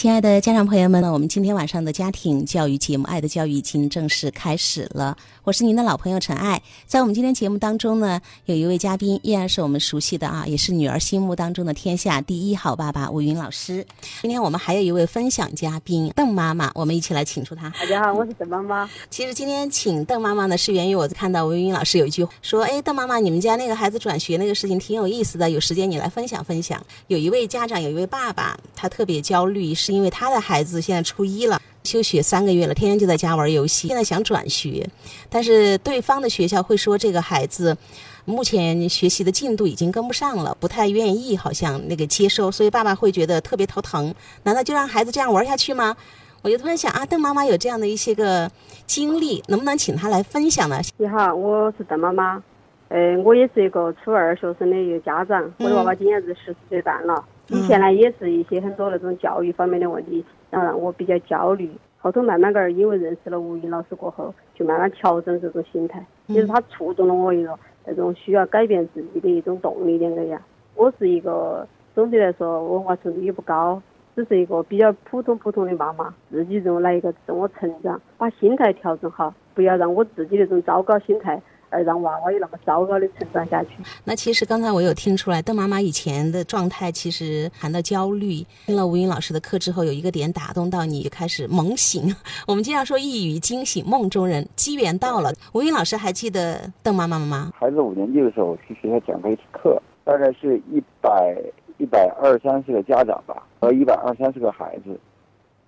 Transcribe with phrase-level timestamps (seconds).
[0.00, 5.14] 亲爱的家长朋友们呢，我们今天晚上的家庭教育节目《爱的教育》已经正式开始了。
[5.44, 13.84] 我是您的老朋友陈爱，在我们今天节目当中呢，有一位嘉宾依然是我们熟悉的啊，也是女儿心目当中的天下第一好爸爸吴云老师。
[14.22, 17.68] 今天我们还有一位分享嘉宾邓妈妈，我们一起来请出她。
[17.68, 18.88] 大家好，我是邓妈妈。
[19.10, 30.80] 其实今天请邓妈妈呢，是源于我看到吴云老师有一句说：“哎，邓妈妈，你们家那个孩子转学那个事情挺有意思的，有时间你来分享分享。”有一位家长，有一位爸爸，他特别焦虑，是因为他的孩子。
[30.80, 33.88] 现在初一了，休学三个月了，天天就在家玩游戏。
[33.88, 34.88] 现在想转学，
[35.28, 37.76] 但是对方的学校会说这个孩子
[38.24, 44.14] 目前学习的进度已经跟不上了，不太愿意，好像那个接收，所以爸爸会觉得特别头疼。
[44.44, 45.94] 难道就让孩子这样玩下去吗？
[46.40, 48.50] 我就突然想啊，邓妈妈有这样的一些个
[48.86, 50.80] 经历，能不能请她来分享呢？
[50.96, 52.42] 你好，我是邓妈妈，
[52.88, 57.22] 呃，我也是一个初二学生的一个家长，我的娃娃今年是十四岁半了。
[57.50, 60.24] 以前呢，也是一些很多那种教育方面的问题。
[60.50, 66.04] 然后让我比较焦虑，后头慢慢个儿因为认识了吴云老师过后，就慢慢调整这种心态。
[66.26, 67.56] 其实他触动了我一个
[67.86, 70.42] 那种需要改变自己的一种动力的那样。
[70.74, 73.80] 我是一个总体来说文化程度也不高，
[74.16, 81.40] 只是一个比较普通普通的妈妈，自己认为来一个自我成长，把心态调整好，不要让我自己那种糟糕心态。
[81.70, 83.70] 而让娃娃有那么糟糕的成长下去。
[84.04, 88.44] 那其实刚才我有听出来，邓妈妈以前的状态其实谈到焦虑。
[88.66, 92.14] 听了吴云老师的课之后，有一个点打动到你，开始猛醒。
[92.46, 95.32] 我们经常说一语惊醒梦中人，机缘到了。
[95.52, 97.52] 吴云老师还记得邓妈妈吗？
[97.58, 101.36] 孩子五年级的时候去学校讲过一次课，大概是一百
[101.78, 104.98] 一百二三十个家长吧，和一百二三十个孩子。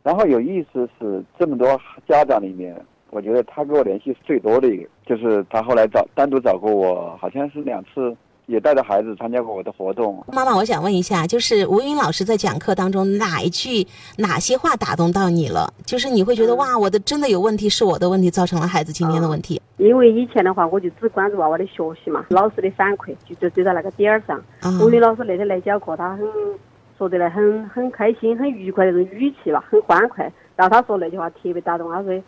[0.03, 2.75] 然后有意思是，这么多家长里面。
[3.13, 10.25] 我觉得他跟我联系是最多的一个，就是他后来找单独找过我，好像是两次，也带着孩子参加过我的活动。
[10.33, 15.71] 妈妈，我想问一下，就是吴云老师在讲课当中哪一句、哪些话打动到你了？
[15.85, 19.61] 就是你会觉得哇，我的真的有问题，是我的问题造成了孩子今天的问题。
[19.77, 24.43] 因为以前的话，我就只关注娃娃的学习嘛，老师的反馈就就追在那个点儿上。
[24.83, 26.27] 吴云老师那天来讲课，他很
[26.97, 30.33] 说的来很很开心、很愉快那种语气吧，很欢快。
[30.57, 32.19] 然后他说那句话特别打动，他说。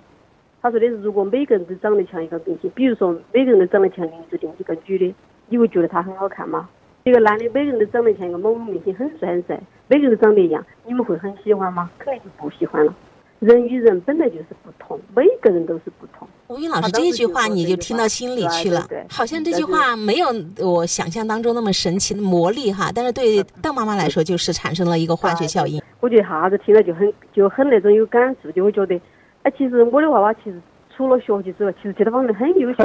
[0.65, 5.15] 他说的是，如果每个人都长得像一个明星，比如说每个人都长得像林志玲这个女的，
[5.51, 6.67] 你会觉得她很好看吗？
[7.03, 11.91] 一个男的，每个人都长得像一个某某明星，很帅很帅，每个人都长得一样，你们会很喜欢吗？
[11.99, 12.95] 肯定就不喜欢了。
[13.41, 16.27] 人与人本来就是不同，每个人都是不同。
[16.49, 20.29] 吴云老师这句话你就听到心里去了，好像这句话没有
[20.61, 25.83] 我想象当中那么神奇的魔力哈，但是对邓妈妈来说就是产生了一个化学效应。
[26.01, 28.99] 我觉得一下子听了就很就很那种有感触，就会觉得。
[29.45, 30.61] 哎，其实我的娃娃其实
[30.97, 32.85] 除了学习之外，其实其他方面很优秀。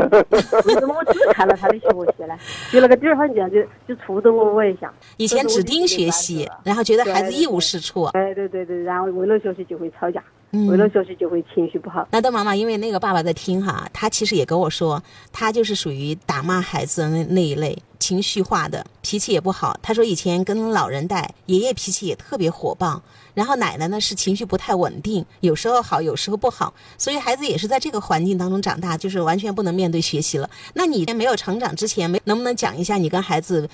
[0.66, 2.38] 为什么我只看了他的学习呢？
[2.72, 4.92] 就那个点儿，好像这样就就触动了我一下。
[5.18, 8.04] 以前只盯学习，然后觉得孩子一无是处。
[8.14, 12.08] 哎，对对对，然后为了学习就会吵架，为了学习就会情绪不好。
[12.12, 15.02] 那邓妈妈，因为那个爸爸在听哈，他其实也跟我说，
[15.32, 17.78] 他就是属于打骂孩子的那那一类。
[18.00, 19.78] 情绪化的脾气也不好。
[19.84, 23.00] 他说以前跟老人带，爷爷脾气也特别火爆，
[23.34, 26.74] 然后奶奶呢是情绪不太稳定，有时候好，有时候不好。
[26.98, 30.50] 所以孩子也是在这个环境当中长大，就是完全不能面对学习了。
[30.74, 33.70] 那你在没有成长之前，没能不能讲一下你跟孩子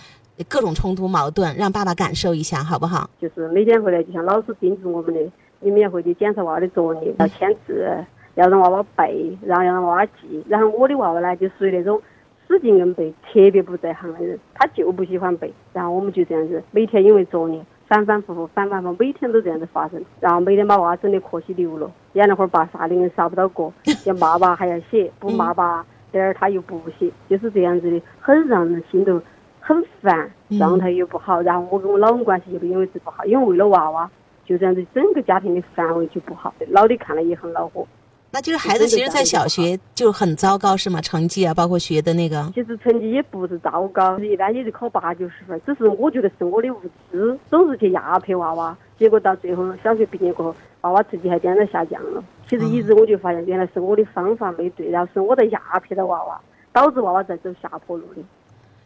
[0.50, 3.08] 各种冲突矛盾，让爸爸感受一下，好不好？
[3.22, 7.88] 就是每天回来就像老师叮嘱我们的，你们要回去检查娃娃的作业，要签字，
[8.36, 10.44] 要让娃娃背，然后要让娃娃记。
[10.48, 12.02] 然后我的娃娃呢，就属于那种。
[12.48, 15.52] 使劲硬背，特别不在行的人，他就不喜欢背。
[15.74, 20.00] 然后我们就这样子，每天因为作业反反复复，反反复复，每天都这样子发生。
[20.20, 23.74] 然后每天把娃娃整的可惜流了，演那会儿爸啥的杀不到过，
[24.06, 25.84] 要骂吧还要写，不骂吧
[26.14, 29.20] 这儿他又不写，就是这样子的，很让人心头
[29.60, 30.30] 很烦，
[30.60, 31.42] 状态又不好。
[31.42, 34.08] 然后我跟我老公关系又因为这不好，因为为了娃娃，
[34.46, 37.86] 就这样子整个家庭的氛围就不好，老的看了也很恼火。
[38.32, 41.00] 那就是孩子其实，在小学就很糟糕，是吗？
[41.00, 42.52] 成绩啊，包括学的那个。
[42.54, 45.62] 其实成绩也不是糟糕，一般也就考八九十分。
[45.66, 52.22] 只是我觉得是我的无知，总是去压迫娃娃，结果到最后小学毕业过后，娃娃成绩还颠在下降了。
[52.50, 56.38] 其实一直我就发现，原来是我的方法没对，然后是我在压迫着娃娃，
[56.74, 58.22] 导致娃娃在走下坡路的。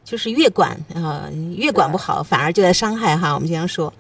[0.04, 1.28] 就是越管啊，
[1.58, 3.34] 越管不好，反而就在伤害哈。
[3.34, 3.92] 我们经常说。